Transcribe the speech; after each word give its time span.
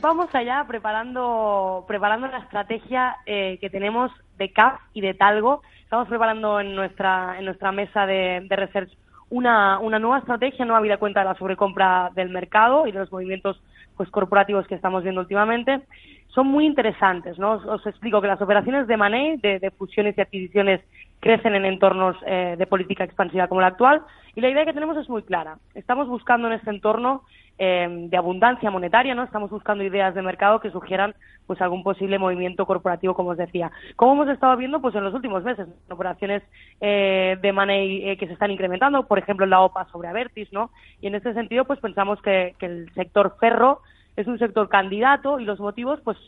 Vamos 0.00 0.34
allá 0.34 0.64
preparando, 0.68 1.84
preparando 1.88 2.26
la 2.26 2.38
estrategia 2.38 3.16
eh, 3.26 3.58
que 3.60 3.70
tenemos 3.70 4.10
de 4.38 4.52
CAF 4.52 4.80
y 4.92 5.00
de 5.00 5.14
Talgo. 5.14 5.62
Estamos 5.82 6.08
preparando 6.08 6.60
en 6.60 6.74
nuestra, 6.74 7.38
en 7.38 7.44
nuestra 7.44 7.72
mesa 7.72 8.06
de, 8.06 8.44
de 8.48 8.56
research 8.56 8.90
una, 9.30 9.78
una 9.80 9.98
nueva 9.98 10.18
estrategia, 10.18 10.64
no 10.64 10.76
habida 10.76 10.98
cuenta 10.98 11.20
de 11.20 11.26
la 11.26 11.34
sobrecompra 11.34 12.10
del 12.14 12.30
mercado 12.30 12.86
y 12.86 12.92
de 12.92 13.00
los 13.00 13.10
movimientos 13.10 13.60
pues 13.96 14.10
corporativos 14.10 14.66
que 14.66 14.74
estamos 14.74 15.02
viendo 15.02 15.22
últimamente, 15.22 15.80
son 16.28 16.46
muy 16.48 16.66
interesantes. 16.66 17.38
¿no? 17.38 17.52
Os, 17.52 17.86
explico 17.86 18.20
que 18.20 18.28
las 18.28 18.42
operaciones 18.42 18.86
de 18.86 18.96
money, 18.96 19.38
de, 19.38 19.58
de 19.58 19.70
fusiones 19.70 20.16
y 20.16 20.20
adquisiciones, 20.20 20.82
crecen 21.26 21.56
en 21.56 21.64
entornos 21.64 22.16
eh, 22.24 22.54
de 22.56 22.66
política 22.68 23.02
expansiva 23.02 23.48
como 23.48 23.60
la 23.60 23.66
actual 23.66 24.02
y 24.36 24.40
la 24.40 24.48
idea 24.48 24.64
que 24.64 24.72
tenemos 24.72 24.96
es 24.96 25.08
muy 25.08 25.22
clara. 25.22 25.58
Estamos 25.74 26.06
buscando 26.06 26.46
en 26.46 26.52
este 26.52 26.70
entorno 26.70 27.24
eh, 27.58 27.88
de 28.08 28.16
abundancia 28.16 28.70
monetaria, 28.70 29.12
¿no? 29.12 29.24
Estamos 29.24 29.50
buscando 29.50 29.82
ideas 29.82 30.14
de 30.14 30.22
mercado 30.22 30.60
que 30.60 30.70
sugieran 30.70 31.16
pues 31.48 31.60
algún 31.60 31.82
posible 31.82 32.20
movimiento 32.20 32.64
corporativo, 32.64 33.14
como 33.14 33.30
os 33.30 33.38
decía. 33.38 33.72
Como 33.96 34.12
hemos 34.12 34.28
estado 34.28 34.56
viendo 34.56 34.80
pues 34.80 34.94
en 34.94 35.02
los 35.02 35.14
últimos 35.14 35.42
meses, 35.42 35.66
operaciones 35.90 36.44
eh, 36.80 37.36
de 37.42 37.52
money 37.52 38.08
eh, 38.08 38.16
que 38.16 38.28
se 38.28 38.34
están 38.34 38.52
incrementando, 38.52 39.08
por 39.08 39.18
ejemplo, 39.18 39.46
la 39.46 39.62
OPA 39.62 39.86
sobre 39.86 40.06
Avertis, 40.06 40.52
¿no? 40.52 40.70
Y 41.00 41.08
en 41.08 41.16
este 41.16 41.34
sentido 41.34 41.64
pues 41.64 41.80
pensamos 41.80 42.22
que, 42.22 42.54
que 42.60 42.66
el 42.66 42.94
sector 42.94 43.34
ferro 43.40 43.80
es 44.14 44.28
un 44.28 44.38
sector 44.38 44.68
candidato 44.68 45.40
y 45.40 45.44
los 45.44 45.58
motivos 45.58 45.98
pues 46.04 46.18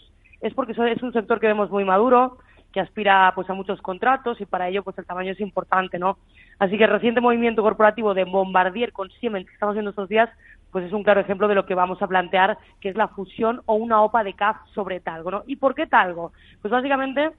es 0.40 0.54
porque 0.54 0.72
es 0.72 1.02
un 1.04 1.12
sector 1.12 1.38
que 1.38 1.46
vemos 1.46 1.70
muy 1.70 1.84
maduro, 1.84 2.38
que 2.72 2.80
aspira 2.80 3.32
pues 3.34 3.48
a 3.48 3.54
muchos 3.54 3.80
contratos 3.80 4.40
y 4.40 4.46
para 4.46 4.68
ello 4.68 4.82
pues 4.82 4.98
el 4.98 5.06
tamaño 5.06 5.32
es 5.32 5.40
importante, 5.40 5.98
¿no? 5.98 6.18
Así 6.58 6.76
que 6.76 6.84
el 6.84 6.90
reciente 6.90 7.20
movimiento 7.20 7.62
corporativo 7.62 8.14
de 8.14 8.24
Bombardier 8.24 8.92
con 8.92 9.10
Siemens 9.10 9.46
que 9.46 9.54
estamos 9.54 9.74
viendo 9.74 9.90
estos 9.90 10.08
días 10.08 10.28
pues 10.70 10.84
es 10.84 10.92
un 10.92 11.02
claro 11.02 11.20
ejemplo 11.20 11.48
de 11.48 11.54
lo 11.54 11.64
que 11.64 11.74
vamos 11.74 12.00
a 12.02 12.06
plantear, 12.06 12.58
que 12.80 12.90
es 12.90 12.96
la 12.96 13.08
fusión 13.08 13.62
o 13.66 13.74
una 13.74 14.02
OPA 14.02 14.22
de 14.22 14.34
CAF 14.34 14.56
sobre 14.74 15.00
Talgo, 15.00 15.30
¿no? 15.30 15.42
¿Y 15.46 15.56
por 15.56 15.74
qué 15.74 15.86
Talgo? 15.86 16.32
Pues 16.60 16.70
básicamente 16.70 17.30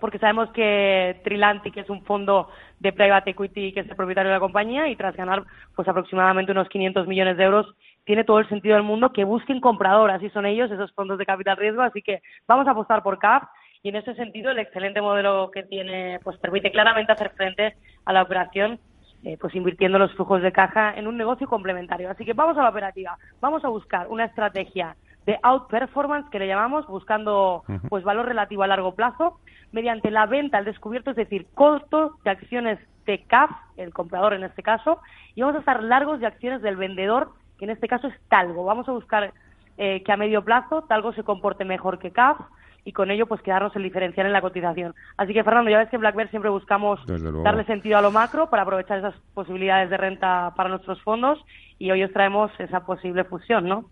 porque 0.00 0.18
sabemos 0.18 0.50
que 0.50 1.20
Trilanti, 1.24 1.70
que 1.70 1.80
es 1.80 1.88
un 1.88 2.02
fondo 2.04 2.50
de 2.80 2.92
private 2.92 3.30
equity 3.30 3.72
que 3.72 3.80
es 3.80 3.88
el 3.88 3.96
propietario 3.96 4.30
de 4.30 4.36
la 4.36 4.40
compañía 4.40 4.88
y 4.88 4.96
tras 4.96 5.16
ganar 5.16 5.44
pues 5.74 5.88
aproximadamente 5.88 6.52
unos 6.52 6.68
500 6.68 7.06
millones 7.06 7.36
de 7.36 7.44
euros, 7.44 7.74
tiene 8.04 8.24
todo 8.24 8.38
el 8.38 8.48
sentido 8.48 8.74
del 8.74 8.84
mundo 8.84 9.12
que 9.12 9.24
busquen 9.24 9.60
compradoras 9.60 10.22
y 10.22 10.30
son 10.30 10.46
ellos 10.46 10.70
esos 10.70 10.92
fondos 10.92 11.18
de 11.18 11.26
capital 11.26 11.56
riesgo, 11.56 11.82
así 11.82 12.02
que 12.02 12.20
vamos 12.46 12.66
a 12.66 12.72
apostar 12.72 13.02
por 13.02 13.18
CAF 13.18 13.44
y 13.86 13.88
en 13.90 13.94
ese 13.94 14.16
sentido 14.16 14.50
el 14.50 14.58
excelente 14.58 15.00
modelo 15.00 15.48
que 15.52 15.62
tiene 15.62 16.18
pues 16.24 16.36
permite 16.38 16.72
claramente 16.72 17.12
hacer 17.12 17.30
frente 17.36 17.76
a 18.04 18.12
la 18.12 18.22
operación 18.22 18.80
eh, 19.22 19.38
pues 19.40 19.54
invirtiendo 19.54 19.96
los 19.96 20.12
flujos 20.14 20.42
de 20.42 20.50
caja 20.50 20.92
en 20.96 21.06
un 21.06 21.16
negocio 21.16 21.46
complementario. 21.46 22.10
Así 22.10 22.24
que 22.24 22.32
vamos 22.32 22.58
a 22.58 22.64
la 22.64 22.70
operativa, 22.70 23.16
vamos 23.40 23.64
a 23.64 23.68
buscar 23.68 24.08
una 24.08 24.24
estrategia 24.24 24.96
de 25.24 25.38
outperformance 25.40 26.28
que 26.30 26.40
le 26.40 26.48
llamamos, 26.48 26.84
buscando 26.88 27.62
pues 27.88 28.02
valor 28.02 28.26
relativo 28.26 28.64
a 28.64 28.66
largo 28.66 28.96
plazo, 28.96 29.38
mediante 29.70 30.10
la 30.10 30.26
venta 30.26 30.58
al 30.58 30.64
descubierto, 30.64 31.10
es 31.10 31.16
decir, 31.16 31.46
costo 31.54 32.16
de 32.24 32.30
acciones 32.30 32.80
de 33.04 33.22
CAF, 33.22 33.52
el 33.76 33.94
comprador 33.94 34.34
en 34.34 34.42
este 34.42 34.64
caso, 34.64 34.98
y 35.36 35.42
vamos 35.42 35.54
a 35.54 35.60
estar 35.60 35.80
largos 35.80 36.18
de 36.18 36.26
acciones 36.26 36.60
del 36.60 36.74
vendedor, 36.74 37.30
que 37.56 37.66
en 37.66 37.70
este 37.70 37.86
caso 37.86 38.08
es 38.08 38.14
Talgo. 38.28 38.64
Vamos 38.64 38.88
a 38.88 38.92
buscar 38.92 39.32
eh, 39.78 40.02
que 40.02 40.12
a 40.12 40.16
medio 40.16 40.44
plazo 40.44 40.82
Talgo 40.82 41.12
se 41.12 41.24
comporte 41.24 41.64
mejor 41.64 41.98
que 41.98 42.10
CAF, 42.10 42.38
y 42.86 42.92
con 42.92 43.10
ello 43.10 43.26
pues 43.26 43.42
quedarnos 43.42 43.74
el 43.74 43.82
diferencial 43.82 44.26
en 44.26 44.32
la 44.32 44.40
cotización. 44.40 44.94
Así 45.16 45.34
que 45.34 45.42
Fernando, 45.42 45.70
ya 45.70 45.78
ves 45.78 45.88
que 45.88 45.96
en 45.96 46.00
Black 46.00 46.30
siempre 46.30 46.50
buscamos 46.50 47.00
darle 47.42 47.64
sentido 47.64 47.98
a 47.98 48.00
lo 48.00 48.12
macro 48.12 48.48
para 48.48 48.62
aprovechar 48.62 48.98
esas 48.98 49.14
posibilidades 49.34 49.90
de 49.90 49.96
renta 49.96 50.52
para 50.56 50.68
nuestros 50.68 51.02
fondos 51.02 51.44
y 51.80 51.90
hoy 51.90 52.04
os 52.04 52.12
traemos 52.12 52.52
esa 52.60 52.86
posible 52.86 53.24
fusión, 53.24 53.68
¿no? 53.68 53.84